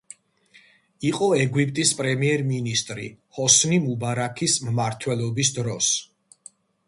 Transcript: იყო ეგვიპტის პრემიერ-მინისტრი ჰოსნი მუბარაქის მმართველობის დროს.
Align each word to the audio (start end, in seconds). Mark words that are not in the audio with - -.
იყო 1.09 1.25
ეგვიპტის 1.41 1.91
პრემიერ-მინისტრი 1.99 3.05
ჰოსნი 3.39 3.79
მუბარაქის 3.85 4.57
მმართველობის 4.69 5.55
დროს. 5.61 5.91